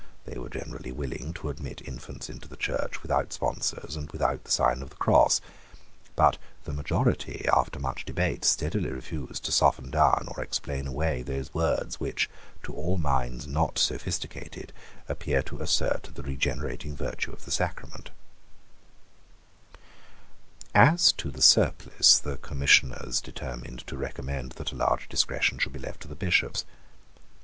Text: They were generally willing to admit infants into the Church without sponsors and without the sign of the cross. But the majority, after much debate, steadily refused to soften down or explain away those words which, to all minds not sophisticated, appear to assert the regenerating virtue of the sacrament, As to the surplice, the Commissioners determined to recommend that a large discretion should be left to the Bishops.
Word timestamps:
They 0.25 0.39
were 0.39 0.49
generally 0.49 0.91
willing 0.91 1.31
to 1.33 1.49
admit 1.49 1.83
infants 1.87 2.27
into 2.27 2.47
the 2.47 2.57
Church 2.57 3.03
without 3.03 3.31
sponsors 3.31 3.95
and 3.95 4.09
without 4.11 4.43
the 4.45 4.49
sign 4.49 4.81
of 4.81 4.89
the 4.89 4.95
cross. 4.95 5.41
But 6.15 6.39
the 6.63 6.73
majority, 6.73 7.45
after 7.53 7.77
much 7.77 8.03
debate, 8.03 8.43
steadily 8.43 8.89
refused 8.89 9.45
to 9.45 9.51
soften 9.51 9.91
down 9.91 10.25
or 10.29 10.41
explain 10.43 10.87
away 10.87 11.21
those 11.21 11.53
words 11.53 11.99
which, 11.99 12.31
to 12.63 12.73
all 12.73 12.97
minds 12.97 13.45
not 13.45 13.77
sophisticated, 13.77 14.73
appear 15.07 15.43
to 15.43 15.61
assert 15.61 16.09
the 16.15 16.23
regenerating 16.23 16.95
virtue 16.95 17.31
of 17.31 17.45
the 17.45 17.51
sacrament, 17.51 18.09
As 20.73 21.11
to 21.11 21.29
the 21.29 21.43
surplice, 21.43 22.17
the 22.17 22.37
Commissioners 22.37 23.21
determined 23.21 23.85
to 23.85 23.97
recommend 23.97 24.53
that 24.53 24.71
a 24.71 24.75
large 24.77 25.07
discretion 25.09 25.59
should 25.59 25.73
be 25.73 25.77
left 25.79 26.01
to 26.01 26.07
the 26.07 26.15
Bishops. 26.15 26.65